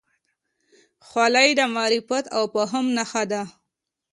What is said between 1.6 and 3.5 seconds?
معرفت او فهم نښه ده.